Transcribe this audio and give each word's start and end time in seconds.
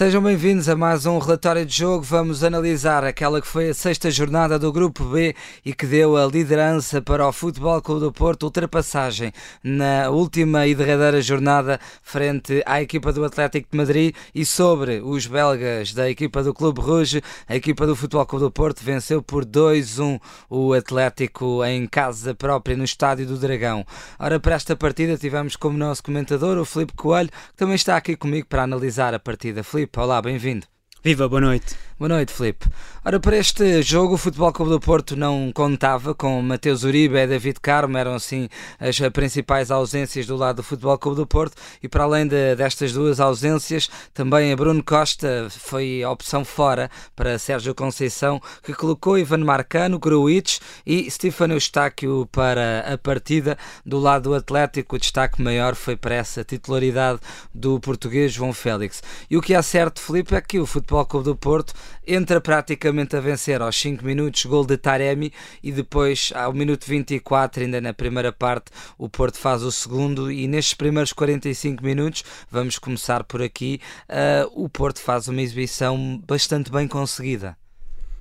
Sejam 0.00 0.22
bem-vindos 0.22 0.66
a 0.66 0.74
mais 0.74 1.04
um 1.04 1.18
relatório 1.18 1.66
de 1.66 1.76
jogo. 1.76 2.02
Vamos 2.02 2.42
analisar 2.42 3.04
aquela 3.04 3.38
que 3.38 3.46
foi 3.46 3.68
a 3.68 3.74
sexta 3.74 4.10
jornada 4.10 4.58
do 4.58 4.72
Grupo 4.72 5.04
B 5.04 5.36
e 5.62 5.74
que 5.74 5.84
deu 5.84 6.16
a 6.16 6.24
liderança 6.24 7.02
para 7.02 7.28
o 7.28 7.30
Futebol 7.30 7.82
Clube 7.82 8.00
do 8.00 8.10
Porto, 8.10 8.44
ultrapassagem 8.44 9.30
na 9.62 10.08
última 10.08 10.66
e 10.66 10.74
derradeira 10.74 11.20
jornada 11.20 11.78
frente 12.02 12.62
à 12.64 12.80
equipa 12.80 13.12
do 13.12 13.22
Atlético 13.22 13.68
de 13.70 13.76
Madrid 13.76 14.16
e 14.34 14.46
sobre 14.46 15.02
os 15.04 15.26
belgas 15.26 15.92
da 15.92 16.08
equipa 16.08 16.42
do 16.42 16.54
Clube 16.54 16.80
Rouge. 16.80 17.20
A 17.46 17.54
equipa 17.54 17.86
do 17.86 17.94
Futebol 17.94 18.24
Clube 18.24 18.46
do 18.46 18.50
Porto 18.50 18.82
venceu 18.82 19.22
por 19.22 19.44
2-1 19.44 20.18
o 20.48 20.72
Atlético 20.72 21.62
em 21.62 21.86
casa 21.86 22.34
própria 22.34 22.74
no 22.74 22.84
Estádio 22.84 23.26
do 23.26 23.36
Dragão. 23.36 23.84
Ora, 24.18 24.40
para 24.40 24.54
esta 24.54 24.74
partida 24.74 25.18
tivemos 25.18 25.56
como 25.56 25.76
nosso 25.76 26.02
comentador 26.02 26.56
o 26.56 26.64
Filipe 26.64 26.94
Coelho, 26.94 27.28
que 27.28 27.58
também 27.58 27.74
está 27.74 27.98
aqui 27.98 28.16
comigo 28.16 28.46
para 28.48 28.62
analisar 28.62 29.12
a 29.12 29.18
partida. 29.18 29.62
Filipe, 29.62 29.89
Filipe, 29.90 30.00
olá, 30.00 30.22
bem-vindo. 30.22 30.66
Viva, 31.02 31.28
boa 31.28 31.40
noite. 31.40 31.76
Boa 32.00 32.08
noite, 32.08 32.32
Filipe. 32.32 32.66
Ora, 33.04 33.20
para 33.20 33.36
este 33.36 33.82
jogo, 33.82 34.14
o 34.14 34.16
Futebol 34.16 34.50
Clube 34.54 34.70
do 34.70 34.80
Porto 34.80 35.14
não 35.14 35.52
contava 35.52 36.14
com 36.14 36.40
Mateus 36.40 36.82
Uribe 36.82 37.18
e 37.18 37.26
David 37.26 37.60
Carmo, 37.60 37.98
eram 37.98 38.14
assim 38.14 38.48
as 38.78 38.98
principais 39.12 39.70
ausências 39.70 40.24
do 40.24 40.34
lado 40.34 40.56
do 40.56 40.62
Futebol 40.62 40.96
Clube 40.96 41.18
do 41.18 41.26
Porto, 41.26 41.60
e 41.82 41.88
para 41.88 42.04
além 42.04 42.26
de, 42.26 42.56
destas 42.56 42.94
duas 42.94 43.20
ausências, 43.20 43.90
também 44.14 44.50
a 44.50 44.56
Bruno 44.56 44.82
Costa 44.82 45.48
foi 45.50 46.02
a 46.02 46.10
opção 46.10 46.42
fora 46.42 46.90
para 47.14 47.38
Sérgio 47.38 47.74
Conceição, 47.74 48.40
que 48.62 48.72
colocou 48.72 49.18
Ivan 49.18 49.44
Marcano, 49.44 49.98
Gruitch 49.98 50.58
e 50.86 51.10
Stefano 51.10 51.52
Eustáquio 51.52 52.26
para 52.32 52.80
a 52.90 52.96
partida. 52.96 53.58
Do 53.84 53.98
lado 53.98 54.30
do 54.30 54.34
Atlético, 54.34 54.96
o 54.96 54.98
destaque 54.98 55.42
maior 55.42 55.74
foi 55.74 55.96
para 55.96 56.14
essa 56.14 56.42
titularidade 56.44 57.20
do 57.54 57.78
português 57.78 58.32
João 58.32 58.54
Félix. 58.54 59.02
E 59.30 59.36
o 59.36 59.42
que 59.42 59.52
é 59.52 59.60
certo, 59.60 60.00
Filipe, 60.00 60.34
é 60.34 60.40
que 60.40 60.58
o 60.58 60.64
Futebol 60.64 61.04
Clube 61.04 61.24
do 61.26 61.36
Porto 61.36 61.74
entra 62.06 62.40
praticamente 62.40 63.16
a 63.16 63.20
vencer 63.20 63.60
aos 63.62 63.76
5 63.76 64.04
minutos, 64.04 64.44
gol 64.44 64.64
de 64.64 64.76
Taremi, 64.76 65.32
e 65.62 65.70
depois, 65.72 66.32
ao 66.34 66.52
minuto 66.52 66.86
24, 66.86 67.62
ainda 67.62 67.80
na 67.80 67.92
primeira 67.92 68.32
parte, 68.32 68.70
o 68.98 69.08
Porto 69.08 69.38
faz 69.38 69.62
o 69.62 69.72
segundo. 69.72 70.30
E 70.30 70.46
nestes 70.48 70.74
primeiros 70.74 71.12
45 71.12 71.84
minutos, 71.84 72.24
vamos 72.50 72.78
começar 72.78 73.24
por 73.24 73.42
aqui, 73.42 73.80
uh, 74.08 74.64
o 74.64 74.68
Porto 74.68 75.00
faz 75.00 75.28
uma 75.28 75.42
exibição 75.42 76.22
bastante 76.26 76.70
bem 76.70 76.88
conseguida. 76.88 77.59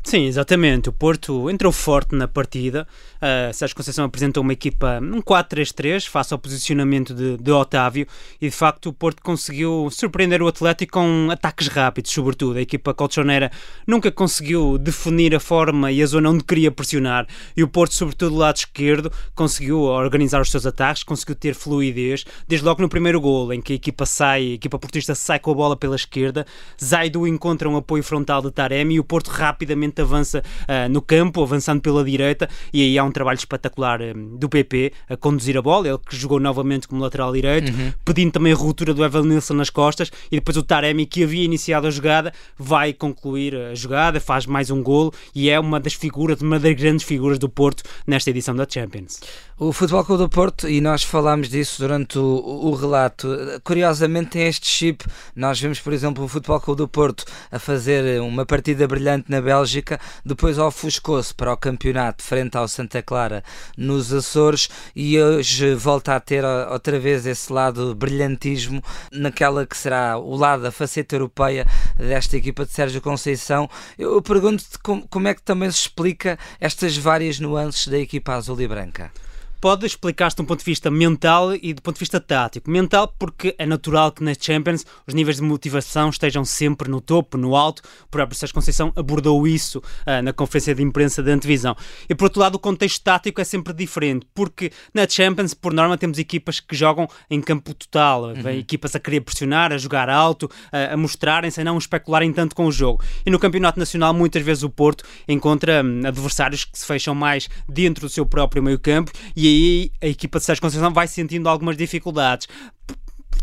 Sim, 0.03 0.25
exatamente. 0.25 0.89
O 0.89 0.93
Porto 0.93 1.49
entrou 1.49 1.71
forte 1.71 2.15
na 2.15 2.27
partida. 2.27 2.87
Uh, 3.17 3.53
Sérgio 3.53 3.75
Conceição 3.75 4.05
apresentou 4.05 4.41
uma 4.41 4.53
equipa 4.53 4.99
um 5.01 5.21
4-3-3 5.21 6.07
face 6.07 6.33
ao 6.33 6.39
posicionamento 6.39 7.13
de, 7.13 7.37
de, 7.37 7.51
Otávio 7.51 8.07
e 8.41 8.49
de 8.49 8.55
facto 8.55 8.87
o 8.87 8.93
Porto 8.93 9.21
conseguiu 9.21 9.89
surpreender 9.91 10.41
o 10.41 10.47
Atlético 10.47 10.93
com 10.93 11.27
ataques 11.29 11.67
rápidos, 11.67 12.11
sobretudo. 12.11 12.57
A 12.57 12.61
equipa 12.61 12.93
colchoneira 12.93 13.51
nunca 13.85 14.11
conseguiu 14.11 14.77
definir 14.77 15.35
a 15.35 15.39
forma 15.39 15.91
e 15.91 16.01
a 16.01 16.05
zona 16.05 16.29
onde 16.29 16.43
queria 16.43 16.71
pressionar 16.71 17.27
e 17.55 17.61
o 17.61 17.67
Porto, 17.67 17.93
sobretudo 17.93 18.31
do 18.31 18.37
lado 18.37 18.57
esquerdo, 18.57 19.11
conseguiu 19.35 19.81
organizar 19.81 20.41
os 20.41 20.49
seus 20.49 20.65
ataques, 20.65 21.03
conseguiu 21.03 21.35
ter 21.35 21.53
fluidez. 21.53 22.25
Desde 22.47 22.65
logo 22.65 22.81
no 22.81 22.89
primeiro 22.89 23.19
gol, 23.19 23.53
em 23.53 23.61
que 23.61 23.73
a 23.73 23.75
equipa 23.75 24.05
sai, 24.05 24.51
a 24.51 24.53
equipa 24.53 24.79
portista 24.79 25.13
sai 25.13 25.39
com 25.39 25.51
a 25.51 25.53
bola 25.53 25.75
pela 25.75 25.95
esquerda, 25.95 26.45
Zaidu 26.81 27.27
encontra 27.27 27.69
um 27.69 27.75
apoio 27.75 28.03
frontal 28.03 28.41
de 28.41 28.51
Taremi 28.51 28.95
e 28.95 28.99
o 28.99 29.03
Porto 29.03 29.27
rapidamente 29.27 29.88
avança 29.97 30.43
uh, 30.63 30.89
no 30.89 31.01
campo, 31.01 31.41
avançando 31.41 31.81
pela 31.81 32.03
direita, 32.03 32.49
e 32.73 32.81
aí 32.81 32.97
há 32.97 33.03
um 33.03 33.11
trabalho 33.11 33.37
espetacular 33.37 34.01
um, 34.01 34.37
do 34.37 34.49
PP 34.49 34.93
a 35.09 35.17
conduzir 35.17 35.57
a 35.57 35.61
bola, 35.61 35.87
ele 35.87 35.97
que 35.97 36.15
jogou 36.15 36.39
novamente 36.39 36.87
como 36.87 37.01
lateral 37.01 37.31
direito, 37.33 37.71
uhum. 37.71 37.93
pedindo 38.05 38.31
também 38.31 38.53
a 38.53 38.55
ruptura 38.55 38.93
do 38.93 39.03
Evan 39.03 39.23
Nilsson 39.23 39.53
nas 39.53 39.69
costas, 39.69 40.11
e 40.31 40.35
depois 40.35 40.57
o 40.57 40.63
Taremi, 40.63 41.05
que 41.05 41.23
havia 41.23 41.43
iniciado 41.43 41.87
a 41.87 41.91
jogada, 41.91 42.33
vai 42.57 42.93
concluir 42.93 43.55
a 43.55 43.75
jogada, 43.75 44.19
faz 44.19 44.45
mais 44.45 44.69
um 44.69 44.81
golo, 44.83 45.13
e 45.33 45.49
é 45.49 45.59
uma 45.59 45.79
das 45.79 45.93
figuras, 45.93 46.41
uma 46.41 46.59
das 46.59 46.73
grandes 46.75 47.05
figuras 47.05 47.39
do 47.39 47.49
Porto 47.49 47.83
nesta 48.05 48.29
edição 48.29 48.55
da 48.55 48.67
Champions. 48.69 49.19
O 49.61 49.73
Futebol 49.73 50.05
Clube 50.05 50.23
do 50.23 50.29
Porto, 50.29 50.69
e 50.69 50.79
nós 50.79 51.03
falámos 51.03 51.49
disso 51.49 51.81
durante 51.81 52.17
o, 52.17 52.23
o, 52.23 52.73
relato, 52.73 53.27
curiosamente 53.61 54.29
tem 54.29 54.47
este 54.47 54.69
chip. 54.69 55.05
Nós 55.35 55.59
vemos, 55.59 55.81
por 55.81 55.91
exemplo, 55.91 56.23
o 56.23 56.29
Futebol 56.29 56.61
Clube 56.61 56.77
do 56.77 56.87
Porto 56.87 57.25
a 57.51 57.59
fazer 57.59 58.21
uma 58.21 58.45
partida 58.45 58.87
brilhante 58.87 59.29
na 59.29 59.41
Bélgica, 59.41 59.78
depois 60.25 60.57
ofuscou-se 60.57 61.33
para 61.33 61.53
o 61.53 61.57
campeonato 61.57 62.23
frente 62.23 62.57
ao 62.57 62.67
Santa 62.67 63.01
Clara 63.01 63.43
nos 63.77 64.13
Açores 64.13 64.69
e 64.95 65.19
hoje 65.19 65.73
volta 65.75 66.15
a 66.15 66.19
ter 66.19 66.43
outra 66.43 66.99
vez 66.99 67.25
esse 67.25 67.51
lado 67.51 67.93
brilhantismo 67.95 68.83
naquela 69.11 69.65
que 69.65 69.77
será 69.77 70.17
o 70.17 70.35
lado 70.35 70.63
da 70.63 70.71
faceta 70.71 71.15
europeia 71.15 71.65
desta 71.97 72.37
equipa 72.37 72.65
de 72.65 72.71
Sérgio 72.71 73.01
Conceição. 73.01 73.69
Eu 73.97 74.21
pergunto-te 74.21 74.77
como 75.09 75.27
é 75.27 75.33
que 75.33 75.41
também 75.41 75.71
se 75.71 75.79
explica 75.79 76.37
estas 76.59 76.97
várias 76.97 77.39
nuances 77.39 77.87
da 77.87 77.97
equipa 77.97 78.33
azul 78.33 78.59
e 78.61 78.67
branca 78.67 79.11
pode 79.59 79.85
explicar-se 79.85 80.35
de 80.37 80.41
um 80.41 80.45
ponto 80.45 80.59
de 80.59 80.65
vista 80.65 80.89
mental 80.89 81.53
e 81.55 81.73
do 81.73 81.81
ponto 81.81 81.95
de 81.95 81.99
vista 81.99 82.19
tático. 82.19 82.69
Mental, 82.69 83.13
porque 83.19 83.53
é 83.57 83.65
natural 83.65 84.11
que 84.11 84.23
nas 84.23 84.37
Champions 84.39 84.85
os 85.05 85.13
níveis 85.13 85.37
de 85.37 85.43
motivação 85.43 86.09
estejam 86.09 86.45
sempre 86.45 86.89
no 86.89 87.01
topo, 87.01 87.37
no 87.37 87.55
alto. 87.55 87.81
O 88.05 88.07
próprio 88.09 88.37
Sérgio 88.37 88.53
Conceição 88.53 88.93
abordou 88.95 89.47
isso 89.47 89.79
uh, 89.79 90.21
na 90.23 90.31
conferência 90.31 90.73
de 90.73 90.81
imprensa 90.81 91.21
da 91.21 91.31
antevisão. 91.31 91.75
E 92.07 92.15
por 92.15 92.25
outro 92.25 92.39
lado, 92.39 92.55
o 92.55 92.59
contexto 92.59 93.03
tático 93.03 93.41
é 93.41 93.43
sempre 93.43 93.73
diferente, 93.73 94.25
porque 94.33 94.71
na 94.93 95.07
Champions, 95.07 95.53
por 95.53 95.73
norma, 95.73 95.97
temos 95.97 96.17
equipas 96.17 96.59
que 96.59 96.75
jogam 96.75 97.07
em 97.29 97.41
campo 97.41 97.73
total, 97.73 98.23
uhum. 98.23 98.49
equipas 98.49 98.95
a 98.95 98.99
querer 98.99 99.21
pressionar, 99.21 99.73
a 99.73 99.77
jogar 99.77 100.09
alto, 100.09 100.49
a, 100.71 100.93
a 100.93 100.97
mostrarem-se, 100.97 101.59
a 101.59 101.63
não 101.63 101.77
especularem 101.77 102.31
tanto 102.31 102.55
com 102.55 102.65
o 102.65 102.71
jogo. 102.71 103.03
E 103.25 103.29
no 103.29 103.39
Campeonato 103.39 103.77
Nacional, 103.77 104.13
muitas 104.13 104.43
vezes 104.43 104.63
o 104.63 104.69
Porto 104.69 105.03
encontra 105.27 105.83
hum, 105.83 106.01
adversários 106.05 106.63
que 106.63 106.77
se 106.79 106.85
fecham 106.85 107.13
mais 107.13 107.49
dentro 107.67 108.07
do 108.07 108.09
seu 108.09 108.25
próprio 108.25 108.63
meio-campo 108.63 109.11
e 109.35 109.48
aí 109.49 109.91
a 110.01 110.07
equipa 110.07 110.39
de 110.39 110.45
Sérgio 110.45 110.61
Conceição 110.61 110.93
vai 110.93 111.07
sentindo 111.07 111.49
algumas 111.49 111.75
dificuldades 111.75 112.47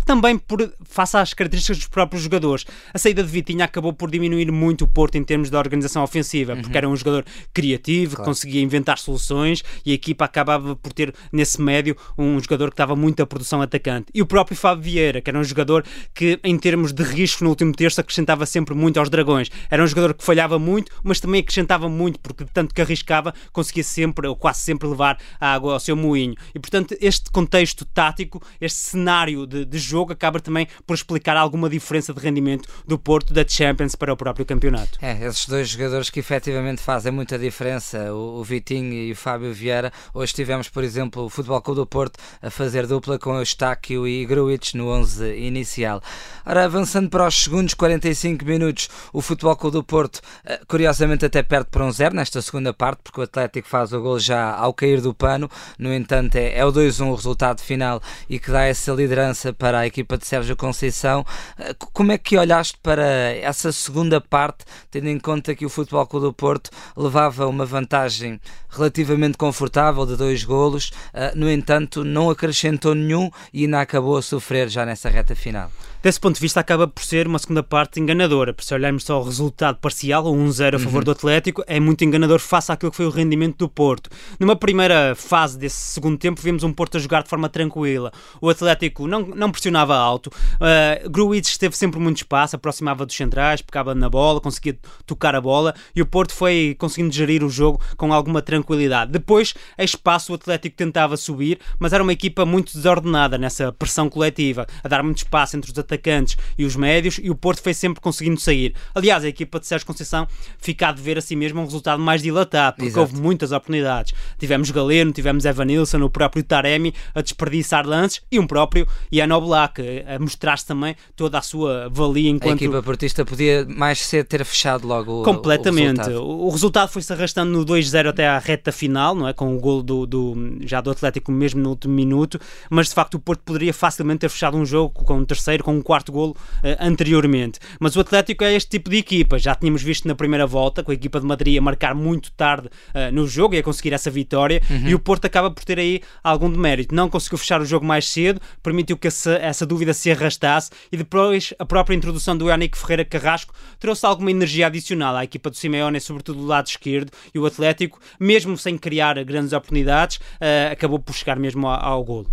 também 0.07 0.39
por, 0.39 0.73
face 0.85 1.17
às 1.17 1.35
características 1.35 1.79
dos 1.79 1.89
próprios 1.89 2.23
jogadores. 2.23 2.65
A 2.95 2.99
saída 2.99 3.23
de 3.23 3.29
Vitinha 3.29 3.65
acabou 3.65 3.93
por 3.93 4.09
diminuir 4.09 4.51
muito 4.53 4.85
o 4.85 4.89
Porto 4.89 5.17
em 5.17 5.25
termos 5.25 5.51
de 5.51 5.57
organização 5.57 6.03
ofensiva, 6.03 6.55
uhum. 6.55 6.63
porque 6.63 6.79
era 6.79 6.89
um 6.89 6.97
jogador 6.97 7.25
criativo, 7.53 8.15
claro. 8.15 8.23
que 8.23 8.31
conseguia 8.31 8.63
inventar 8.63 8.99
soluções 8.99 9.65
e 9.85 9.91
a 9.91 9.95
equipa 9.95 10.25
acabava 10.25 10.77
por 10.77 10.93
ter 10.93 11.13
nesse 11.33 11.61
médio 11.61 11.97
um 12.17 12.41
jogador 12.41 12.71
que 12.71 12.77
dava 12.77 12.95
muita 12.95 13.27
produção 13.27 13.61
atacante. 13.61 14.07
E 14.15 14.23
o 14.23 14.27
próprio 14.27 14.57
Fábio 14.57 14.85
Vieira, 14.85 15.21
que 15.21 15.29
era 15.29 15.39
um 15.39 15.45
jogador 15.45 15.85
que, 16.15 16.39
em 16.45 16.57
termos 16.57 16.93
de 16.93 17.03
risco 17.03 17.43
no 17.43 17.51
último 17.51 17.73
terço, 17.73 18.01
acrescentava 18.01 18.47
sempre 18.47 18.75
muito 18.75 19.01
aos 19.01 19.11
Dragões. 19.11 19.51
Era 19.69 19.83
um 19.83 19.87
jogador 19.87 20.15
que 20.15 20.23
falhava 20.23 20.57
muito, 20.57 20.93
mas 21.03 21.19
também 21.19 21.41
acrescentava 21.41 21.89
muito, 21.89 22.21
porque 22.21 22.45
tanto 22.55 22.73
que 22.73 22.81
arriscava, 22.81 23.35
conseguia 23.53 23.83
sempre, 23.83 24.29
ou 24.29 24.37
quase 24.37 24.61
sempre, 24.61 24.87
levar 24.87 25.19
a 25.41 25.53
água 25.53 25.73
ao 25.73 25.81
seu 25.81 25.97
moinho. 25.97 26.35
E 26.55 26.61
portanto, 26.61 26.97
este 27.01 27.29
contexto 27.33 27.85
tático, 27.85 28.41
este 28.61 28.79
cenário 28.79 29.47
de, 29.47 29.65
de 29.65 29.79
jogo, 29.79 29.96
jogo 29.97 30.13
acaba 30.13 30.39
também 30.39 30.69
por 30.87 30.95
explicar 30.95 31.39
alguma 31.39 31.71
diferença 31.71 32.13
de 32.13 32.21
rendimento 32.21 32.69
do 32.87 32.99
Porto 32.99 33.33
da 33.33 33.47
Champions 33.49 33.95
para 33.95 34.13
o 34.13 34.17
próprio 34.17 34.45
campeonato. 34.45 34.99
É, 35.01 35.27
esses 35.27 35.47
dois 35.47 35.71
jogadores 35.71 36.11
que 36.11 36.21
efetivamente 36.21 36.83
fazem 36.83 37.11
muita 37.11 37.39
diferença, 37.39 38.13
o, 38.13 38.41
o 38.41 38.45
Vitinho 38.45 38.93
e 38.93 39.13
o 39.13 39.17
Fábio 39.17 39.55
Vieira. 39.55 39.91
Hoje 40.13 40.35
tivemos, 40.35 40.69
por 40.69 40.85
exemplo, 40.85 41.25
o 41.25 41.31
Futebol 41.31 41.63
Clube 41.63 41.81
do 41.81 41.87
Porto 41.87 42.19
a 42.43 42.51
fazer 42.51 42.87
dupla 42.87 43.19
com 43.19 43.31
o 43.31 43.39
Eustáquio 43.39 44.07
e 44.07 44.27
Gruitch 44.27 44.75
no 44.75 44.89
11 44.89 45.35
inicial. 45.35 46.03
Ora, 46.45 46.65
avançando 46.65 47.09
para 47.09 47.27
os 47.27 47.43
segundos 47.43 47.73
45 47.73 48.45
minutos, 48.45 48.91
o 49.15 49.23
Futebol 49.23 49.57
Clube 49.57 49.79
do 49.79 49.83
Porto, 49.83 50.21
eh, 50.45 50.61
curiosamente, 50.69 51.25
até 51.25 51.43
perde 51.43 51.69
para 51.71 51.85
um 51.85 51.91
zero 51.91 52.15
nesta 52.15 52.43
segunda 52.43 52.75
parte, 52.75 53.01
porque 53.03 53.21
o 53.21 53.25
Atlético 53.25 53.67
faz 53.67 53.93
o 53.93 54.01
gol 54.01 54.19
já 54.19 54.55
ao 54.55 54.75
cair 54.75 55.01
do 55.01 55.15
pano. 55.15 55.51
No 55.79 55.93
entanto, 55.93 56.37
é, 56.37 56.59
é 56.59 56.65
o 56.67 56.71
2-1 56.71 57.11
o 57.11 57.15
resultado 57.15 57.63
final 57.63 58.03
e 58.29 58.39
que 58.39 58.51
dá 58.51 58.65
essa 58.65 58.93
liderança 58.93 59.53
para 59.53 59.81
a 59.81 59.86
equipa 59.87 60.19
de 60.19 60.27
Sérgio 60.27 60.57
Conceição. 60.57 61.25
Eh, 61.59 61.75
como 61.93 62.13
é 62.13 62.19
que 62.19 62.37
olhaste 62.37 62.79
para 62.83 63.05
essa 63.05 63.73
segunda 63.73 64.21
parte, 64.21 64.65
tendo 64.91 65.09
em 65.09 65.19
conta 65.19 65.55
que 65.55 65.67
o 65.67 65.69
Futebol 65.69 66.07
Clube 66.07 66.27
do 66.27 66.33
Porto 66.33 66.71
levava 66.97 67.47
uma 67.47 67.65
vantagem 67.65 68.41
relativamente 68.69 69.39
confortável 69.39 70.05
de 70.05 70.17
dois 70.17 70.45
golos, 70.45 70.91
eh, 71.15 71.33
no 71.35 71.51
entanto, 71.51 72.05
não 72.05 72.31
acrescentou 72.31 72.95
nenhum 72.95 73.31
e 73.53 73.65
ainda 73.65 73.81
acabou 73.81 74.17
a 74.17 74.23
sofrer 74.23 74.69
já 74.69 74.85
nessa 74.85 75.09
reta 75.09 75.35
final? 75.35 75.71
Desse 76.07 76.21
ponto 76.21 76.37
de 76.37 76.41
vista, 76.41 76.61
acaba 76.61 76.87
por 76.87 77.03
ser 77.03 77.27
uma 77.27 77.37
segunda 77.37 77.65
parte 77.65 77.99
enganadora. 77.99 78.55
Por 78.55 78.63
se 78.63 78.73
olharmos 78.73 79.03
só 79.03 79.21
o 79.21 79.25
resultado 79.25 79.79
parcial, 79.79 80.25
o 80.25 80.37
1-0 80.37 80.77
a 80.77 80.79
favor 80.79 80.99
uhum. 80.99 81.05
do 81.05 81.11
Atlético, 81.11 81.65
é 81.67 81.81
muito 81.81 82.05
enganador 82.05 82.39
face 82.39 82.71
àquilo 82.71 82.93
que 82.93 82.97
foi 82.97 83.07
o 83.07 83.11
rendimento 83.11 83.59
do 83.59 83.69
Porto. 83.69 84.09
Numa 84.39 84.55
primeira 84.55 85.17
fase 85.17 85.59
desse 85.59 85.77
segundo 85.77 86.17
tempo, 86.17 86.41
vimos 86.41 86.63
um 86.63 86.73
Porto 86.73 86.97
a 86.97 87.01
jogar 87.01 87.25
de 87.25 87.29
forma 87.29 87.49
tranquila. 87.49 88.13
O 88.41 88.49
Atlético 88.49 89.09
não, 89.09 89.23
não 89.23 89.51
pressionava 89.51 89.97
alto. 89.97 90.29
Uh, 90.29 91.11
Gruitch 91.11 91.49
esteve 91.49 91.77
sempre 91.77 91.99
muito 91.99 92.19
espaço, 92.19 92.55
aproximava 92.55 93.05
dos 93.05 93.17
centrais, 93.17 93.61
pegava 93.61 93.93
na 93.93 94.09
bola, 94.09 94.41
conseguia 94.41 94.79
tocar 95.07 95.35
a 95.35 95.41
bola 95.41 95.75
e 95.93 96.01
o 96.01 96.07
Porto 96.07 96.33
foi 96.33 96.77
conseguindo 96.79 97.13
gerir 97.13 97.43
o 97.43 97.51
jogo 97.51 97.81
com 97.97 98.13
alguma 98.13 98.41
tranquilidade. 98.41 99.11
Depois, 99.11 99.55
a 99.77 99.83
espaço, 99.83 100.31
o 100.31 100.37
Atlético 100.37 100.77
tentava 100.77 101.17
subir, 101.17 101.59
mas 101.81 101.93
era 101.93 102.01
uma 102.01 102.13
equipa 102.13 102.47
muito 102.47 102.75
desordenada 102.75 103.37
nessa 103.37 103.73
pressão 103.73 104.09
coletiva, 104.09 104.69
a 104.85 104.87
dar 104.87 105.03
muito 105.03 105.19
espaço 105.19 105.57
entre 105.57 105.73
os 105.73 105.77
atacantes 105.77 105.96
atacantes 105.97 106.37
e 106.57 106.65
os 106.65 106.77
médios, 106.77 107.19
e 107.23 107.31
o 107.31 107.35
Porto 107.35 107.63
foi 107.63 107.75
sempre 107.75 108.01
conseguindo 108.01 108.41
sair. 108.41 108.75
Aliás, 108.95 109.25
a 109.25 109.29
equipa 109.29 109.59
de 109.59 109.67
Sérgio 109.67 109.87
Conceição 109.87 110.29
fica 110.59 110.89
a 110.89 110.93
dever 110.93 111.19
a 111.19 111.21
si 111.21 111.35
mesmo 111.35 111.61
um 111.61 111.65
resultado 111.65 112.01
mais 112.01 112.23
dilatado, 112.23 112.77
porque 112.77 112.89
Exato. 112.89 113.01
houve 113.01 113.21
muitas 113.21 113.53
oportunidades. 113.53 114.15
Tivemos 114.39 114.71
Galeno, 114.71 115.13
tivemos 115.13 115.45
Evanilson, 115.45 116.03
o 116.03 116.11
próprio 116.11 116.43
Taremi 116.43 116.95
a 117.15 117.21
desperdiçar 117.21 117.87
lances 117.87 118.23
e 118.31 118.39
um 118.39 118.47
próprio 118.47 118.87
Ian 119.11 119.35
Oblak 119.35 119.83
a 120.07 120.19
mostrar-se 120.19 120.67
também 120.67 120.97
toda 121.15 121.39
a 121.39 121.43
sua 121.43 121.89
valia 121.91 122.31
enquanto... 122.31 122.53
A 122.53 122.65
equipa 122.65 122.83
portista 122.83 123.25
podia 123.25 123.67
mais 123.69 124.01
cedo 124.01 124.27
ter 124.27 124.45
fechado 124.45 124.87
logo 124.87 125.23
Completamente. 125.23 126.01
o, 126.01 126.05
resultado. 126.05 126.27
O 126.27 126.51
resultado 126.51 126.89
foi-se 126.91 127.13
arrastando 127.13 127.53
no 127.53 127.65
2-0 127.65 128.09
até 128.09 128.27
à 128.27 128.39
reta 128.39 128.73
final, 128.73 129.15
não 129.15 129.29
é? 129.29 129.33
Com 129.33 129.55
o 129.55 129.61
gol 129.61 129.83
do, 129.83 130.07
do, 130.07 130.59
já 130.63 130.81
do 130.81 130.91
Atlético 130.91 131.31
mesmo 131.33 131.61
no 131.61 131.71
último 131.71 131.95
minuto, 131.95 132.41
mas 132.71 132.89
de 132.89 132.95
facto 132.95 133.15
o 133.15 133.21
Porto 133.21 133.43
poderia 133.45 133.73
facilmente 133.73 134.21
ter 134.21 134.29
fechado 134.29 134.57
um 134.57 134.65
jogo 134.65 135.05
com 135.05 135.19
um 135.19 135.25
terceiro, 135.25 135.63
com 135.63 135.73
um 135.73 135.83
quarto 135.83 136.13
golo 136.13 136.33
uh, 136.33 136.77
anteriormente. 136.81 137.59
Mas 137.81 137.97
o 137.97 138.01
Atlético 138.01 138.45
é 138.45 138.55
este 138.55 138.71
tipo 138.71 138.91
de 138.91 138.99
equipa. 138.99 139.39
Já 139.39 139.55
tínhamos 139.55 139.83
visto 139.83 140.07
na 140.09 140.15
primeira 140.15 140.47
volta, 140.47 140.83
com 140.83 140.91
a 140.91 140.95
equipa 140.95 141.21
de 141.21 141.27
Madrid 141.27 141.59
a 141.59 141.61
marcar 141.61 141.95
muito 141.95 142.31
tarde 142.33 142.69
uh, 142.69 143.13
no 143.13 143.27
jogo 143.27 143.55
e 143.55 143.59
a 143.59 143.63
conseguir 143.63 143.93
essa 143.93 144.11
vitória, 144.11 144.26
uhum. 144.35 144.89
e 144.89 144.95
o 144.95 144.99
Porto 144.99 145.25
acaba 145.25 145.51
por 145.51 145.65
ter 145.65 145.79
aí 145.79 146.01
algum 146.23 146.51
demérito. 146.51 146.95
Não 146.95 147.09
conseguiu 147.09 147.39
fechar 147.39 147.61
o 147.61 147.65
jogo 147.65 147.85
mais 147.85 148.09
cedo, 148.09 148.41
permitiu 148.63 148.97
que 148.97 149.09
essa, 149.09 149.35
essa 149.35 149.67
dúvida 149.67 149.93
se 149.93 150.11
arrastasse 150.11 150.71
e 150.91 150.97
depois 150.97 151.53
a 151.59 151.65
própria 151.65 151.95
introdução 151.95 152.37
do 152.37 152.49
Yannick 152.49 152.77
Ferreira 152.77 153.05
Carrasco 153.05 153.55
trouxe 153.79 154.07
alguma 154.07 154.31
energia 154.31 154.67
adicional 154.67 155.17
à 155.17 155.25
equipa 155.25 155.51
do 155.51 155.57
Simeone, 155.57 156.01
sobretudo 156.01 156.41
do 156.41 156.47
lado 156.47 156.67
esquerdo, 156.67 157.11
e 157.35 157.39
o 157.39 157.47
Atlético, 157.47 158.01
mesmo 158.19 158.57
sem 158.57 158.77
criar 158.77 159.23
grandes 159.25 159.53
oportunidades, 159.53 160.17
uh, 160.17 160.73
acabou 160.73 160.99
por 160.99 161.15
chegar 161.15 161.39
mesmo 161.39 161.67
ao, 161.67 161.81
ao 161.85 162.05
golo. 162.05 162.31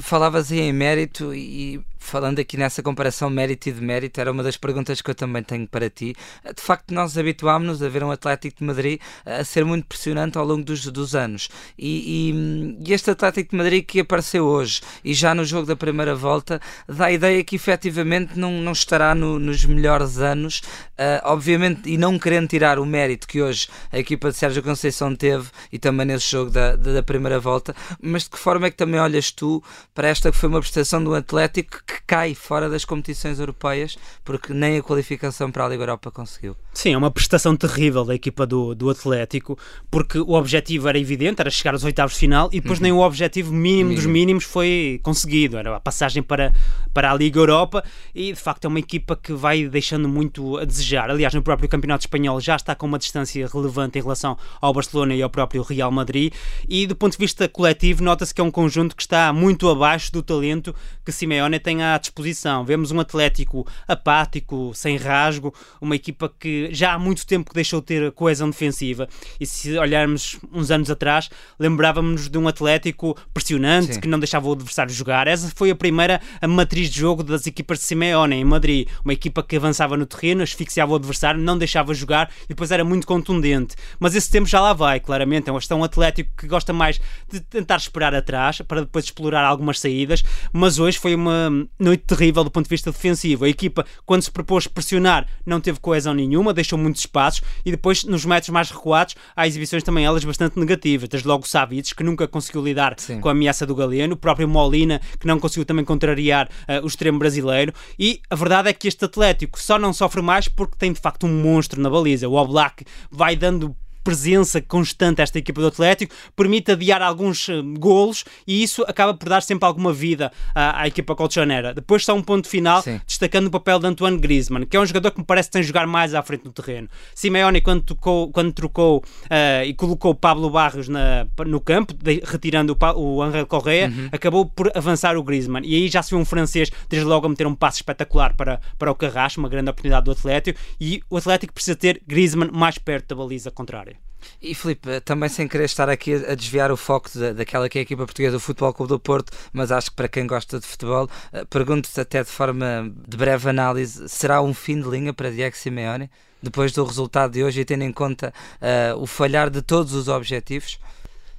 Falavas 0.00 0.50
aí 0.52 0.60
em 0.60 0.72
mérito 0.72 1.34
e 1.34 1.80
falando 2.02 2.38
aqui 2.40 2.56
nessa 2.56 2.82
comparação 2.82 3.30
mérito 3.30 3.68
e 3.68 3.72
demérito, 3.72 4.20
era 4.20 4.30
uma 4.30 4.42
das 4.42 4.56
perguntas 4.56 5.00
que 5.00 5.10
eu 5.10 5.14
também 5.14 5.42
tenho 5.42 5.66
para 5.66 5.88
ti. 5.88 6.14
De 6.54 6.60
facto, 6.60 6.92
nós 6.92 7.16
habituámos-nos 7.16 7.82
a 7.82 7.88
ver 7.88 8.02
um 8.02 8.10
Atlético 8.10 8.58
de 8.58 8.64
Madrid 8.64 9.00
a 9.24 9.44
ser 9.44 9.64
muito 9.64 9.86
pressionante 9.86 10.36
ao 10.36 10.44
longo 10.44 10.64
dos, 10.64 10.84
dos 10.86 11.14
anos. 11.14 11.48
E, 11.78 12.30
e, 12.30 12.88
e, 12.88 12.92
este 12.92 13.10
Atlético 13.10 13.52
de 13.52 13.56
Madrid 13.56 13.84
que 13.84 14.00
apareceu 14.00 14.44
hoje 14.44 14.80
e 15.04 15.14
já 15.14 15.34
no 15.34 15.44
jogo 15.44 15.66
da 15.66 15.76
primeira 15.76 16.14
volta 16.14 16.60
dá 16.88 17.06
a 17.06 17.12
ideia 17.12 17.42
que 17.44 17.56
efetivamente 17.56 18.38
não, 18.38 18.52
não 18.60 18.72
estará 18.72 19.14
no, 19.14 19.38
nos 19.38 19.64
melhores 19.64 20.18
anos, 20.18 20.58
uh, 20.98 21.22
obviamente, 21.24 21.88
e 21.88 21.96
não 21.96 22.18
querendo 22.18 22.48
tirar 22.48 22.78
o 22.78 22.84
mérito 22.84 23.26
que 23.26 23.40
hoje 23.40 23.68
a 23.90 23.98
equipa 23.98 24.30
de 24.30 24.36
Sérgio 24.36 24.62
Conceição 24.62 25.14
teve 25.14 25.48
e 25.72 25.78
também 25.78 26.06
nesse 26.06 26.30
jogo 26.30 26.50
da, 26.50 26.76
da, 26.76 27.02
primeira 27.02 27.38
volta, 27.38 27.74
mas 28.00 28.24
de 28.24 28.30
que 28.30 28.38
forma 28.38 28.66
é 28.66 28.70
que 28.70 28.76
também 28.76 29.00
olhas 29.00 29.30
tu 29.30 29.62
para 29.94 30.08
esta 30.08 30.30
que 30.30 30.36
foi 30.36 30.48
uma 30.48 30.60
prestação 30.60 31.02
do 31.02 31.14
Atlético 31.14 31.82
que 31.92 32.02
cai 32.06 32.34
fora 32.34 32.70
das 32.70 32.84
competições 32.84 33.38
europeias 33.38 33.98
porque 34.24 34.54
nem 34.54 34.78
a 34.78 34.82
qualificação 34.82 35.50
para 35.50 35.66
a 35.66 35.68
Liga 35.68 35.82
Europa 35.82 36.10
conseguiu. 36.10 36.56
Sim, 36.72 36.94
é 36.94 36.98
uma 36.98 37.10
prestação 37.10 37.54
terrível 37.54 38.04
da 38.04 38.14
equipa 38.14 38.46
do, 38.46 38.74
do 38.74 38.88
Atlético 38.88 39.58
porque 39.90 40.18
o 40.18 40.32
objetivo 40.32 40.88
era 40.88 40.98
evidente, 40.98 41.40
era 41.40 41.50
chegar 41.50 41.74
aos 41.74 41.84
oitavos 41.84 42.14
de 42.14 42.20
final 42.20 42.48
e 42.50 42.60
depois 42.60 42.78
uhum. 42.78 42.84
nem 42.84 42.92
o 42.92 43.00
objetivo 43.00 43.52
mínimo, 43.52 43.90
mínimo, 43.90 43.94
dos 43.94 44.06
mínimos 44.06 44.44
foi 44.44 45.00
conseguido, 45.02 45.58
era 45.58 45.76
a 45.76 45.80
passagem 45.80 46.22
para, 46.22 46.54
para 46.94 47.10
a 47.10 47.14
Liga 47.14 47.38
Europa 47.38 47.84
e 48.14 48.32
de 48.32 48.38
facto 48.38 48.64
é 48.64 48.68
uma 48.68 48.78
equipa 48.78 49.14
que 49.14 49.32
vai 49.32 49.68
deixando 49.68 50.08
muito 50.08 50.56
a 50.56 50.64
desejar. 50.64 51.10
Aliás, 51.10 51.34
no 51.34 51.42
próprio 51.42 51.68
Campeonato 51.68 52.04
Espanhol 52.04 52.40
já 52.40 52.56
está 52.56 52.74
com 52.74 52.86
uma 52.86 52.98
distância 52.98 53.46
relevante 53.52 53.98
em 53.98 54.02
relação 54.02 54.38
ao 54.60 54.72
Barcelona 54.72 55.14
e 55.14 55.22
ao 55.22 55.28
próprio 55.28 55.62
Real 55.62 55.90
Madrid 55.90 56.32
e 56.66 56.86
do 56.86 56.96
ponto 56.96 57.12
de 57.12 57.18
vista 57.18 57.46
coletivo 57.48 58.02
nota-se 58.02 58.34
que 58.34 58.40
é 58.40 58.44
um 58.44 58.50
conjunto 58.50 58.96
que 58.96 59.02
está 59.02 59.32
muito 59.32 59.68
abaixo 59.68 60.10
do 60.10 60.22
talento 60.22 60.74
que 61.04 61.12
Simeone 61.12 61.58
tem 61.58 61.81
à 61.82 61.98
disposição. 61.98 62.64
Vemos 62.64 62.90
um 62.90 63.00
Atlético 63.00 63.66
apático, 63.86 64.72
sem 64.74 64.96
rasgo, 64.96 65.54
uma 65.80 65.96
equipa 65.96 66.32
que 66.38 66.68
já 66.72 66.94
há 66.94 66.98
muito 66.98 67.26
tempo 67.26 67.50
que 67.50 67.54
deixou 67.54 67.80
de 67.80 67.86
ter 67.86 68.12
coesão 68.12 68.50
defensiva. 68.50 69.08
E 69.40 69.46
se 69.46 69.76
olharmos 69.78 70.38
uns 70.52 70.70
anos 70.70 70.90
atrás, 70.90 71.28
lembrávamos 71.58 72.28
de 72.28 72.38
um 72.38 72.48
Atlético 72.48 73.16
pressionante, 73.32 73.94
Sim. 73.94 74.00
que 74.00 74.08
não 74.08 74.18
deixava 74.18 74.48
o 74.48 74.52
adversário 74.52 74.92
jogar. 74.92 75.26
Essa 75.26 75.50
foi 75.54 75.70
a 75.70 75.74
primeira 75.74 76.20
matriz 76.48 76.90
de 76.90 77.00
jogo 77.00 77.22
das 77.22 77.46
equipas 77.46 77.78
de 77.78 77.84
Simeone 77.84 78.36
em 78.36 78.44
Madrid. 78.44 78.88
Uma 79.04 79.12
equipa 79.12 79.42
que 79.42 79.56
avançava 79.56 79.96
no 79.96 80.06
terreno, 80.06 80.42
asfixiava 80.42 80.92
o 80.92 80.96
adversário, 80.96 81.40
não 81.40 81.58
deixava 81.58 81.92
jogar 81.94 82.30
e 82.44 82.48
depois 82.48 82.70
era 82.70 82.84
muito 82.84 83.06
contundente. 83.06 83.74
Mas 83.98 84.14
esse 84.14 84.30
tempo 84.30 84.46
já 84.46 84.60
lá 84.60 84.72
vai, 84.72 85.00
claramente. 85.00 85.50
É 85.50 85.52
um 85.52 85.84
Atlético 85.84 86.30
que 86.36 86.46
gosta 86.46 86.72
mais 86.72 87.00
de 87.30 87.40
tentar 87.40 87.76
esperar 87.76 88.14
atrás 88.14 88.60
para 88.62 88.80
depois 88.80 89.04
explorar 89.04 89.44
algumas 89.44 89.80
saídas. 89.80 90.22
Mas 90.52 90.78
hoje 90.78 90.98
foi 90.98 91.14
uma 91.14 91.50
noite 91.78 92.04
terrível 92.06 92.44
do 92.44 92.50
ponto 92.50 92.64
de 92.64 92.70
vista 92.70 92.90
defensivo. 92.90 93.44
A 93.44 93.48
equipa, 93.48 93.84
quando 94.06 94.22
se 94.22 94.30
propôs 94.30 94.66
pressionar, 94.66 95.26
não 95.44 95.60
teve 95.60 95.80
coesão 95.80 96.14
nenhuma, 96.14 96.52
deixou 96.52 96.78
muitos 96.78 97.02
espaços 97.02 97.42
e 97.64 97.70
depois, 97.70 98.04
nos 98.04 98.24
metros 98.24 98.50
mais 98.50 98.70
recuados, 98.70 99.14
há 99.34 99.46
exibições 99.46 99.82
também 99.82 100.04
elas 100.04 100.24
bastante 100.24 100.58
negativas. 100.58 101.08
Desde 101.08 101.26
logo 101.26 101.44
o 101.44 101.48
Savic, 101.48 101.94
que 101.94 102.04
nunca 102.04 102.28
conseguiu 102.28 102.62
lidar 102.62 102.94
Sim. 102.98 103.20
com 103.20 103.28
a 103.28 103.32
ameaça 103.32 103.66
do 103.66 103.74
Galeno, 103.74 104.14
o 104.14 104.16
próprio 104.16 104.48
Molina, 104.48 105.00
que 105.18 105.26
não 105.26 105.38
conseguiu 105.38 105.64
também 105.64 105.84
contrariar 105.84 106.48
uh, 106.48 106.84
o 106.84 106.86
extremo 106.86 107.18
brasileiro. 107.18 107.72
E 107.98 108.20
a 108.30 108.34
verdade 108.34 108.68
é 108.68 108.72
que 108.72 108.88
este 108.88 109.04
Atlético 109.04 109.60
só 109.60 109.78
não 109.78 109.92
sofre 109.92 110.22
mais 110.22 110.48
porque 110.48 110.76
tem 110.78 110.92
de 110.92 111.00
facto 111.00 111.26
um 111.26 111.42
monstro 111.42 111.80
na 111.80 111.90
baliza. 111.90 112.28
O 112.28 112.34
Oblak 112.34 112.84
vai 113.10 113.36
dando 113.36 113.74
presença 114.02 114.60
constante 114.60 115.20
esta 115.20 115.38
equipa 115.38 115.60
do 115.60 115.66
Atlético, 115.68 116.14
permite 116.36 116.72
adiar 116.72 117.02
alguns 117.02 117.48
uh, 117.48 117.62
golos 117.78 118.24
e 118.46 118.62
isso 118.62 118.82
acaba 118.86 119.14
por 119.14 119.28
dar 119.28 119.42
sempre 119.42 119.66
alguma 119.66 119.92
vida 119.92 120.32
à, 120.54 120.82
à 120.82 120.86
equipa 120.86 121.14
colchonera. 121.14 121.74
Depois 121.74 122.02
está 122.02 122.14
um 122.14 122.22
ponto 122.22 122.48
final, 122.48 122.82
Sim. 122.82 123.00
destacando 123.06 123.46
o 123.46 123.50
papel 123.50 123.78
de 123.78 123.86
Antoine 123.86 124.18
Griezmann, 124.18 124.66
que 124.66 124.76
é 124.76 124.80
um 124.80 124.86
jogador 124.86 125.10
que 125.10 125.18
me 125.18 125.24
parece 125.24 125.48
que 125.48 125.52
tem 125.54 125.62
de 125.62 125.68
jogar 125.68 125.86
mais 125.86 126.14
à 126.14 126.22
frente 126.22 126.44
no 126.44 126.52
terreno. 126.52 126.88
Simeone, 127.14 127.60
quando, 127.60 127.82
tocou, 127.82 128.30
quando 128.30 128.52
trocou 128.52 128.98
uh, 128.98 129.64
e 129.64 129.74
colocou 129.74 130.14
Pablo 130.14 130.50
Barros 130.50 130.88
na, 130.88 131.26
no 131.46 131.60
campo, 131.60 131.94
de, 131.94 132.22
retirando 132.24 132.76
o, 132.96 133.00
o 133.00 133.22
Angel 133.22 133.46
Correa, 133.46 133.88
uhum. 133.88 134.08
acabou 134.12 134.46
por 134.46 134.70
avançar 134.74 135.16
o 135.16 135.22
Griezmann. 135.22 135.64
E 135.64 135.74
aí 135.74 135.88
já 135.88 136.02
se 136.02 136.10
viu 136.10 136.18
um 136.18 136.24
francês 136.24 136.70
desde 136.88 137.06
logo 137.06 137.26
a 137.26 137.28
meter 137.28 137.46
um 137.46 137.54
passo 137.54 137.78
espetacular 137.78 138.34
para, 138.36 138.60
para 138.78 138.90
o 138.90 138.94
Carrasco, 138.94 139.40
uma 139.40 139.48
grande 139.48 139.70
oportunidade 139.70 140.04
do 140.04 140.12
Atlético, 140.12 140.58
e 140.80 141.02
o 141.08 141.16
Atlético 141.16 141.52
precisa 141.52 141.76
ter 141.76 142.02
Griezmann 142.06 142.50
mais 142.52 142.78
perto 142.78 143.14
da 143.14 143.16
baliza 143.16 143.50
contrária. 143.50 143.91
E 144.40 144.54
Filipe, 144.54 145.00
também 145.00 145.28
sem 145.28 145.48
querer 145.48 145.64
estar 145.64 145.88
aqui 145.88 146.14
a 146.14 146.34
desviar 146.34 146.70
o 146.70 146.76
foco 146.76 147.10
da, 147.18 147.32
daquela 147.32 147.68
que 147.68 147.78
é 147.78 147.80
a 147.80 147.82
equipa 147.82 148.04
portuguesa 148.04 148.36
do 148.36 148.40
Futebol 148.40 148.72
Clube 148.72 148.88
do 148.88 149.00
Porto, 149.00 149.32
mas 149.52 149.72
acho 149.72 149.90
que 149.90 149.96
para 149.96 150.08
quem 150.08 150.26
gosta 150.26 150.60
de 150.60 150.66
futebol, 150.66 151.08
eh, 151.32 151.44
pergunto-te 151.44 152.00
até 152.00 152.22
de 152.22 152.30
forma 152.30 152.92
de 153.06 153.16
breve 153.16 153.48
análise: 153.48 154.08
será 154.08 154.40
um 154.42 154.54
fim 154.54 154.80
de 154.80 154.88
linha 154.88 155.12
para 155.12 155.30
Diego 155.30 155.56
Simeone? 155.56 156.10
Depois 156.42 156.72
do 156.72 156.84
resultado 156.84 157.32
de 157.32 157.44
hoje 157.44 157.60
e 157.60 157.64
tendo 157.64 157.82
em 157.82 157.92
conta 157.92 158.34
uh, 158.60 159.00
o 159.00 159.06
falhar 159.06 159.48
de 159.48 159.62
todos 159.62 159.92
os 159.92 160.08
objetivos? 160.08 160.80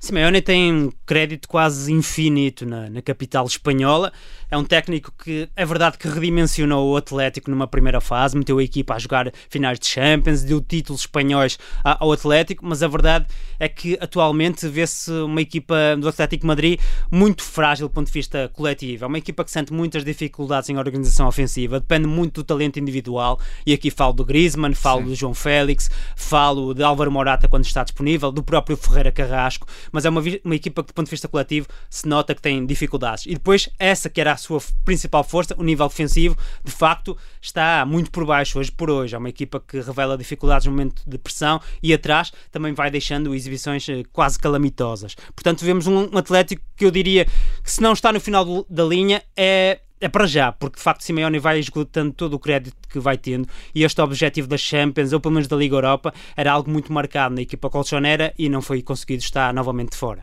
Simeone 0.03 0.41
tem 0.41 0.69
um 0.69 0.91
crédito 1.05 1.47
quase 1.47 1.93
infinito 1.93 2.65
na, 2.65 2.89
na, 2.89 3.01
capital 3.01 3.45
espanhola. 3.45 4.11
É 4.51 4.57
um 4.57 4.63
técnico 4.65 5.13
que 5.23 5.47
é 5.55 5.65
verdade 5.65 5.97
que 5.97 6.09
redimensionou 6.09 6.91
o 6.91 6.97
Atlético 6.97 7.49
numa 7.49 7.67
primeira 7.67 8.01
fase, 8.01 8.37
meteu 8.37 8.57
a 8.57 8.63
equipa 8.63 8.95
a 8.95 8.99
jogar 8.99 9.31
finais 9.49 9.79
de 9.79 9.87
Champions, 9.87 10.43
deu 10.43 10.59
títulos 10.59 11.03
espanhóis 11.03 11.57
ao 11.85 12.11
Atlético, 12.11 12.65
mas 12.65 12.83
a 12.83 12.87
verdade 12.89 13.27
é 13.57 13.69
que 13.69 13.97
atualmente 14.01 14.67
vê-se 14.67 15.09
uma 15.09 15.39
equipa 15.39 15.95
do 15.97 16.09
Atlético 16.09 16.45
Madrid 16.45 16.81
muito 17.09 17.41
frágil 17.41 17.87
do 17.87 17.93
ponto 17.93 18.07
de 18.07 18.13
vista 18.13 18.49
coletivo. 18.51 19.05
É 19.05 19.07
uma 19.07 19.17
equipa 19.17 19.45
que 19.45 19.51
sente 19.51 19.71
muitas 19.71 20.03
dificuldades 20.03 20.69
em 20.69 20.77
organização 20.77 21.29
ofensiva, 21.29 21.79
depende 21.79 22.07
muito 22.07 22.41
do 22.41 22.43
talento 22.43 22.77
individual. 22.77 23.39
E 23.65 23.71
aqui 23.71 23.89
falo 23.89 24.11
do 24.11 24.25
Griezmann, 24.25 24.73
falo 24.73 25.03
Sim. 25.03 25.07
do 25.07 25.15
João 25.15 25.33
Félix, 25.33 25.89
falo 26.17 26.73
de 26.73 26.83
Álvaro 26.83 27.09
Morata 27.09 27.47
quando 27.47 27.63
está 27.63 27.85
disponível, 27.85 28.33
do 28.33 28.43
próprio 28.43 28.75
Ferreira 28.75 29.09
Carrasco 29.09 29.65
mas 29.93 30.03
é 30.03 30.09
uma, 30.09 30.21
uma 30.43 30.55
equipa 30.55 30.83
que, 30.83 30.87
do 30.87 30.93
ponto 30.93 31.05
de 31.05 31.11
vista 31.11 31.29
coletivo, 31.29 31.67
se 31.89 32.05
nota 32.07 32.35
que 32.35 32.41
tem 32.41 32.65
dificuldades. 32.65 33.25
E 33.25 33.33
depois, 33.35 33.69
essa 33.79 34.09
que 34.09 34.19
era 34.19 34.33
a 34.33 34.37
sua 34.37 34.61
principal 34.83 35.23
força, 35.23 35.55
o 35.57 35.63
nível 35.63 35.87
defensivo, 35.87 36.35
de 36.63 36.71
facto, 36.71 37.15
está 37.41 37.85
muito 37.85 38.11
por 38.11 38.25
baixo 38.25 38.59
hoje 38.59 38.71
por 38.71 38.89
hoje. 38.89 39.15
É 39.15 39.17
uma 39.17 39.29
equipa 39.29 39.61
que 39.65 39.79
revela 39.79 40.17
dificuldades 40.17 40.65
no 40.65 40.71
momento 40.71 41.03
de 41.07 41.17
pressão 41.17 41.61
e 41.81 41.93
atrás 41.93 42.33
também 42.51 42.73
vai 42.73 42.89
deixando 42.91 43.33
exibições 43.33 43.87
eh, 43.87 44.03
quase 44.11 44.39
calamitosas. 44.39 45.15
Portanto, 45.35 45.63
vemos 45.63 45.87
um, 45.87 46.09
um 46.11 46.17
Atlético 46.17 46.63
que 46.75 46.85
eu 46.85 46.91
diria 46.91 47.25
que, 47.25 47.71
se 47.71 47.81
não 47.81 47.93
está 47.93 48.11
no 48.11 48.19
final 48.19 48.43
do, 48.43 48.65
da 48.69 48.83
linha, 48.83 49.21
é 49.37 49.79
é 50.03 50.09
para 50.09 50.27
já, 50.27 50.51
porque 50.51 50.75
de 50.75 50.83
facto 50.83 51.01
Simeone 51.01 51.39
vai 51.39 51.57
esgotando 51.59 52.11
todo 52.11 52.33
o 52.33 52.39
crédito 52.39 52.75
que 52.89 52.99
vai 52.99 53.17
tendo 53.17 53.47
e 53.73 53.85
este 53.85 54.01
objetivo 54.01 54.47
das 54.49 54.59
Champions, 54.59 55.13
ou 55.13 55.19
pelo 55.21 55.33
menos 55.33 55.47
da 55.47 55.55
Liga 55.55 55.77
Europa, 55.77 56.13
era 56.35 56.51
algo 56.51 56.69
muito 56.69 56.91
marcado 56.91 57.35
na 57.35 57.41
equipa 57.41 57.69
colchonera 57.69 58.33
e 58.37 58.49
não 58.49 58.61
foi 58.61 58.81
conseguido 58.81 59.23
estar 59.23 59.53
novamente 59.53 59.95
fora. 59.95 60.21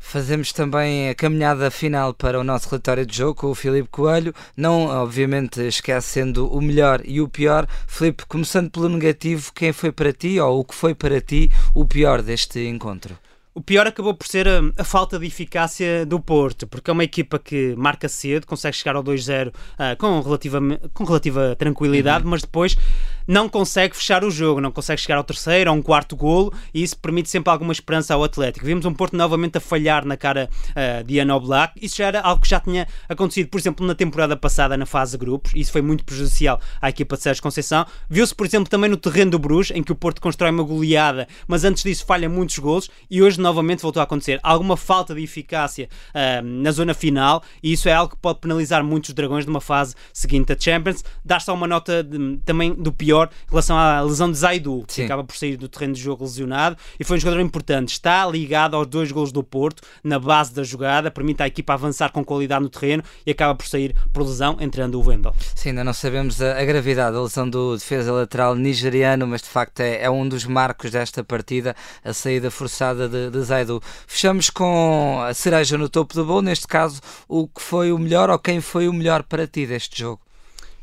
Fazemos 0.00 0.52
também 0.52 1.08
a 1.08 1.14
caminhada 1.14 1.70
final 1.70 2.12
para 2.12 2.40
o 2.40 2.42
nosso 2.42 2.68
relatório 2.68 3.06
de 3.06 3.16
jogo 3.16 3.36
com 3.36 3.46
o 3.46 3.54
Filipe 3.54 3.88
Coelho, 3.88 4.34
não 4.56 4.86
obviamente 4.86 5.60
esquecendo 5.60 6.52
o 6.52 6.60
melhor 6.60 7.00
e 7.04 7.20
o 7.20 7.28
pior. 7.28 7.68
Filipe, 7.86 8.26
começando 8.26 8.72
pelo 8.72 8.88
negativo, 8.88 9.52
quem 9.54 9.72
foi 9.72 9.92
para 9.92 10.12
ti 10.12 10.40
ou 10.40 10.58
o 10.58 10.64
que 10.64 10.74
foi 10.74 10.96
para 10.96 11.20
ti 11.20 11.48
o 11.72 11.86
pior 11.86 12.20
deste 12.22 12.58
encontro? 12.66 13.16
O 13.54 13.60
pior 13.60 13.86
acabou 13.86 14.14
por 14.14 14.26
ser 14.26 14.48
a, 14.48 14.62
a, 14.78 14.84
falta 14.84 15.18
de 15.18 15.26
eficácia 15.26 16.06
do 16.06 16.18
Porto, 16.18 16.66
porque 16.66 16.90
é 16.90 16.92
uma 16.92 17.04
equipa 17.04 17.38
que 17.38 17.74
marca 17.76 18.08
cedo, 18.08 18.46
consegue 18.46 18.74
chegar 18.74 18.96
ao 18.96 19.04
2-0 19.04 19.48
uh, 19.48 19.52
com, 19.98 20.20
relativa, 20.22 20.58
com 20.94 21.04
relativa 21.04 21.54
tranquilidade, 21.58 22.24
uhum. 22.24 22.30
mas 22.30 22.40
depois 22.40 22.78
não 23.28 23.50
consegue 23.50 23.94
fechar 23.94 24.24
o 24.24 24.30
jogo, 24.30 24.58
não 24.58 24.72
consegue 24.72 25.02
chegar 25.02 25.18
ao 25.18 25.24
terceiro, 25.24 25.68
a 25.68 25.72
um 25.72 25.82
quarto 25.82 26.16
golo, 26.16 26.50
e 26.72 26.82
isso 26.82 26.96
permite 26.98 27.28
sempre 27.28 27.52
alguma 27.52 27.72
esperança 27.72 28.14
ao 28.14 28.24
Atlético. 28.24 28.64
Vimos 28.64 28.86
um 28.86 28.94
Porto 28.94 29.16
novamente 29.16 29.58
a 29.58 29.60
falhar 29.60 30.06
na 30.06 30.16
cara 30.16 30.48
uh, 30.70 31.04
de 31.04 31.18
Ano 31.18 31.38
Black, 31.38 31.74
isso 31.80 31.96
já 31.98 32.06
era 32.06 32.20
algo 32.22 32.40
que 32.40 32.48
já 32.48 32.58
tinha 32.58 32.88
acontecido, 33.06 33.48
por 33.48 33.60
exemplo, 33.60 33.86
na 33.86 33.94
temporada 33.94 34.34
passada 34.34 34.78
na 34.78 34.86
fase 34.86 35.12
de 35.12 35.18
grupos, 35.18 35.52
e 35.54 35.60
isso 35.60 35.72
foi 35.72 35.82
muito 35.82 36.04
prejudicial 36.04 36.58
à 36.80 36.88
equipa 36.88 37.18
de 37.18 37.22
Sérgio 37.22 37.42
Conceição. 37.42 37.84
Viu-se, 38.08 38.34
por 38.34 38.46
exemplo, 38.46 38.70
também 38.70 38.88
no 38.88 38.96
terreno 38.96 39.32
do 39.32 39.38
Bruges, 39.38 39.76
em 39.76 39.82
que 39.82 39.92
o 39.92 39.94
Porto 39.94 40.22
constrói 40.22 40.50
uma 40.50 40.62
goleada, 40.62 41.28
mas 41.46 41.64
antes 41.64 41.82
disso 41.82 42.06
falha 42.06 42.30
muitos 42.30 42.58
golos, 42.58 42.88
e 43.10 43.22
hoje 43.22 43.41
novamente 43.42 43.82
voltou 43.82 44.00
a 44.00 44.04
acontecer 44.04 44.40
alguma 44.42 44.76
falta 44.76 45.14
de 45.14 45.22
eficácia 45.22 45.88
uh, 46.10 46.42
na 46.42 46.70
zona 46.70 46.94
final, 46.94 47.42
e 47.62 47.72
isso 47.72 47.88
é 47.88 47.92
algo 47.92 48.14
que 48.14 48.20
pode 48.20 48.40
penalizar 48.40 48.82
muitos 48.84 49.12
dragões 49.12 49.44
numa 49.44 49.60
fase 49.60 49.94
seguinte 50.12 50.52
a 50.52 50.56
Champions. 50.58 51.04
Dar 51.24 51.40
só 51.40 51.52
uma 51.54 51.66
nota 51.66 52.02
de, 52.02 52.38
também 52.44 52.72
do 52.72 52.92
pior 52.92 53.28
em 53.46 53.50
relação 53.50 53.76
à 53.76 54.00
lesão 54.00 54.30
de 54.30 54.38
Zaidu, 54.38 54.84
que 54.86 54.94
Sim. 54.94 55.04
acaba 55.04 55.24
por 55.24 55.36
sair 55.36 55.56
do 55.56 55.68
terreno 55.68 55.94
de 55.94 56.00
jogo 56.00 56.24
lesionado 56.24 56.76
e 56.98 57.04
foi 57.04 57.16
um 57.16 57.20
jogador 57.20 57.40
importante. 57.40 57.90
Está 57.90 58.26
ligado 58.26 58.76
aos 58.76 58.86
dois 58.86 59.10
gols 59.10 59.32
do 59.32 59.42
Porto, 59.42 59.82
na 60.02 60.18
base 60.18 60.54
da 60.54 60.62
jogada, 60.62 61.10
permite 61.10 61.42
à 61.42 61.46
equipa 61.46 61.74
avançar 61.74 62.10
com 62.10 62.24
qualidade 62.24 62.62
no 62.62 62.70
terreno 62.70 63.02
e 63.26 63.30
acaba 63.30 63.54
por 63.54 63.66
sair 63.66 63.94
por 64.12 64.22
lesão, 64.22 64.56
entrando 64.60 65.00
o 65.00 65.06
Wendel. 65.06 65.34
Sim, 65.54 65.70
ainda 65.70 65.84
não 65.84 65.92
sabemos 65.92 66.40
a, 66.40 66.58
a, 66.58 66.64
gravidade 66.64 67.14
da 67.14 67.22
lesão 67.22 67.48
do 67.48 67.76
defesa 67.76 68.12
lateral 68.12 68.54
nigeriano, 68.54 69.26
mas 69.26 69.42
de 69.42 69.48
facto 69.48 69.80
é, 69.80 70.02
é, 70.02 70.10
um 70.10 70.28
dos 70.28 70.44
marcos 70.44 70.90
desta 70.90 71.24
partida, 71.24 71.74
a 72.04 72.12
saída 72.12 72.50
forçada 72.50 73.08
de, 73.08 73.30
de 73.32 73.42
Zaidu. 73.42 73.82
Fechamos 74.06 74.50
com 74.50 75.20
a 75.20 75.34
cereja 75.34 75.76
no 75.76 75.88
topo 75.88 76.14
do 76.14 76.24
bolo, 76.24 76.42
neste 76.42 76.68
caso, 76.68 77.00
o 77.26 77.48
que 77.48 77.60
foi 77.60 77.90
o 77.90 77.98
melhor 77.98 78.30
ou 78.30 78.38
quem 78.38 78.60
foi 78.60 78.88
o 78.88 78.92
melhor 78.92 79.22
para 79.22 79.46
ti 79.46 79.66
deste 79.66 80.00
jogo? 80.00 80.20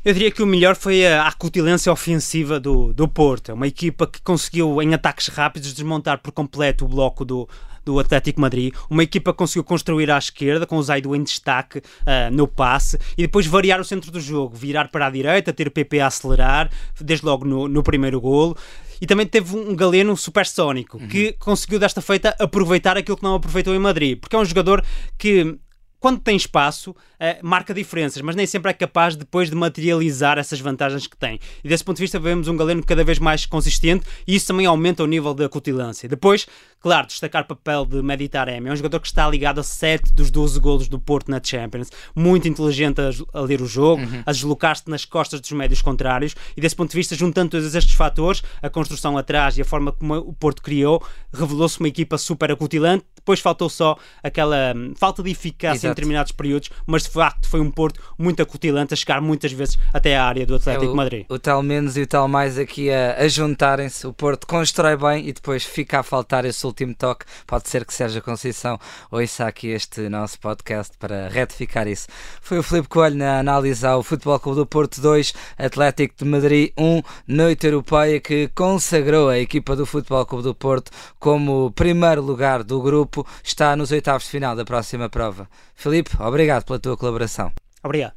Eu 0.02 0.14
diria 0.14 0.30
que 0.30 0.42
o 0.42 0.46
melhor 0.46 0.76
foi 0.76 1.06
a 1.06 1.26
acutilância 1.26 1.92
ofensiva 1.92 2.58
do, 2.58 2.92
do 2.94 3.06
Porto. 3.06 3.50
É 3.50 3.54
uma 3.54 3.66
equipa 3.66 4.06
que 4.06 4.20
conseguiu, 4.22 4.80
em 4.80 4.94
ataques 4.94 5.28
rápidos, 5.28 5.74
desmontar 5.74 6.18
por 6.18 6.32
completo 6.32 6.86
o 6.86 6.88
bloco 6.88 7.22
do, 7.22 7.46
do 7.84 7.98
Atlético 7.98 8.40
Madrid. 8.40 8.74
Uma 8.88 9.02
equipa 9.02 9.30
que 9.30 9.36
conseguiu 9.36 9.62
construir 9.62 10.10
à 10.10 10.16
esquerda, 10.16 10.66
com 10.66 10.76
o 10.76 10.82
Zaido 10.82 11.14
em 11.14 11.22
destaque 11.22 11.78
uh, 11.78 12.32
no 12.32 12.48
passe, 12.48 12.98
e 13.16 13.22
depois 13.22 13.46
variar 13.46 13.78
o 13.78 13.84
centro 13.84 14.10
do 14.10 14.20
jogo, 14.20 14.56
virar 14.56 14.88
para 14.88 15.06
a 15.06 15.10
direita, 15.10 15.52
ter 15.52 15.68
o 15.68 15.70
PP 15.70 16.00
a 16.00 16.06
acelerar, 16.06 16.70
desde 16.98 17.26
logo 17.26 17.44
no, 17.44 17.68
no 17.68 17.82
primeiro 17.82 18.20
golo 18.20 18.56
e 19.00 19.06
também 19.06 19.26
teve 19.26 19.56
um 19.56 19.74
galeno 19.74 20.16
supersónico 20.16 20.98
uhum. 20.98 21.08
que 21.08 21.32
conseguiu 21.38 21.78
desta 21.78 22.00
feita 22.00 22.34
aproveitar 22.38 22.96
aquilo 22.96 23.16
que 23.16 23.22
não 23.22 23.34
aproveitou 23.34 23.74
em 23.74 23.78
Madrid, 23.78 24.18
porque 24.18 24.36
é 24.36 24.38
um 24.38 24.44
jogador 24.44 24.84
que 25.18 25.58
quando 26.00 26.18
tem 26.18 26.34
espaço, 26.34 26.90
uh, 26.92 26.94
marca 27.42 27.74
diferenças, 27.74 28.22
mas 28.22 28.34
nem 28.34 28.46
sempre 28.46 28.70
é 28.70 28.74
capaz 28.74 29.14
depois 29.14 29.50
de 29.50 29.54
materializar 29.54 30.38
essas 30.38 30.58
vantagens 30.58 31.06
que 31.06 31.16
tem. 31.16 31.38
E 31.62 31.68
desse 31.68 31.84
ponto 31.84 31.98
de 31.98 32.02
vista, 32.02 32.18
vemos 32.18 32.48
um 32.48 32.56
Galeno 32.56 32.82
cada 32.82 33.04
vez 33.04 33.18
mais 33.18 33.44
consistente 33.44 34.06
e 34.26 34.34
isso 34.34 34.46
também 34.46 34.64
aumenta 34.64 35.04
o 35.04 35.06
nível 35.06 35.34
da 35.34 35.44
acutilância. 35.44 36.08
Depois, 36.08 36.46
claro, 36.80 37.06
destacar 37.06 37.42
o 37.42 37.46
papel 37.46 37.84
de 37.84 38.02
Meditarem. 38.02 38.66
É 38.66 38.72
um 38.72 38.76
jogador 38.76 38.98
que 38.98 39.06
está 39.06 39.28
ligado 39.28 39.60
a 39.60 39.62
7 39.62 40.14
dos 40.14 40.30
12 40.30 40.58
golos 40.58 40.88
do 40.88 40.98
Porto 40.98 41.30
na 41.30 41.40
Champions. 41.42 41.90
Muito 42.14 42.48
inteligente 42.48 43.00
a, 43.00 43.10
a 43.38 43.42
ler 43.42 43.60
o 43.60 43.66
jogo, 43.66 44.02
uhum. 44.02 44.22
a 44.24 44.32
deslocar-se 44.32 44.88
nas 44.88 45.04
costas 45.04 45.40
dos 45.40 45.52
médios 45.52 45.82
contrários 45.82 46.34
e 46.56 46.60
desse 46.60 46.74
ponto 46.74 46.90
de 46.90 46.96
vista, 46.96 47.14
juntando 47.14 47.50
todos 47.50 47.74
estes 47.74 47.94
fatores, 47.94 48.42
a 48.62 48.70
construção 48.70 49.18
atrás 49.18 49.58
e 49.58 49.60
a 49.60 49.64
forma 49.64 49.92
como 49.92 50.14
o 50.14 50.32
Porto 50.32 50.62
criou, 50.62 51.04
revelou-se 51.30 51.78
uma 51.78 51.88
equipa 51.88 52.16
super 52.16 52.50
acutilante. 52.50 53.04
Depois 53.14 53.40
faltou 53.40 53.68
só 53.68 53.98
aquela 54.22 54.72
hum, 54.74 54.94
falta 54.96 55.22
de 55.22 55.30
eficácia 55.30 55.89
em 55.90 55.94
determinados 55.94 56.32
períodos, 56.32 56.70
mas 56.86 57.02
de 57.02 57.10
facto 57.10 57.48
foi 57.48 57.60
um 57.60 57.70
Porto 57.70 58.00
muito 58.18 58.42
acutilante 58.42 58.94
a 58.94 58.96
chegar 58.96 59.20
muitas 59.20 59.52
vezes 59.52 59.78
até 59.92 60.16
à 60.16 60.24
área 60.24 60.46
do 60.46 60.54
Atlético 60.54 60.86
é, 60.86 60.88
o, 60.88 60.96
Madrid. 60.96 61.26
O 61.28 61.38
tal 61.38 61.62
menos 61.62 61.96
e 61.96 62.02
o 62.02 62.06
tal 62.06 62.28
mais 62.28 62.58
aqui 62.58 62.90
a, 62.90 63.16
a 63.18 63.28
juntarem-se. 63.28 64.06
O 64.06 64.12
Porto 64.12 64.46
constrói 64.46 64.96
bem 64.96 65.28
e 65.28 65.32
depois 65.32 65.64
fica 65.64 66.00
a 66.00 66.02
faltar 66.02 66.44
esse 66.44 66.64
último 66.66 66.94
toque. 66.94 67.24
Pode 67.46 67.68
ser 67.68 67.84
que 67.84 67.94
Sérgio 67.94 68.22
Conceição 68.22 68.78
ouça 69.10 69.46
aqui 69.46 69.68
este 69.68 70.08
nosso 70.08 70.38
podcast 70.38 70.96
para 70.98 71.28
retificar 71.28 71.86
isso. 71.86 72.08
Foi 72.40 72.58
o 72.58 72.62
Filipe 72.62 72.88
Coelho 72.88 73.24
a 73.24 73.38
analisar 73.38 73.96
o 73.96 74.02
Futebol 74.02 74.38
Clube 74.38 74.58
do 74.58 74.66
Porto 74.66 75.00
2, 75.00 75.32
Atlético 75.58 76.14
de 76.18 76.24
Madrid 76.24 76.72
1, 76.76 77.02
noite 77.26 77.66
europeia 77.66 78.20
que 78.20 78.48
consagrou 78.54 79.28
a 79.28 79.38
equipa 79.38 79.76
do 79.76 79.86
Futebol 79.86 80.24
Clube 80.26 80.44
do 80.44 80.54
Porto 80.54 80.90
como 81.18 81.70
primeiro 81.72 82.22
lugar 82.22 82.62
do 82.62 82.80
grupo. 82.80 83.26
Está 83.42 83.74
nos 83.76 83.90
oitavos 83.90 84.24
de 84.24 84.30
final 84.30 84.54
da 84.54 84.64
próxima 84.64 85.08
prova. 85.08 85.48
Filipe, 85.80 86.10
obrigado 86.20 86.64
pela 86.66 86.78
tua 86.78 86.94
colaboração. 86.94 87.50
Obrigado. 87.82 88.12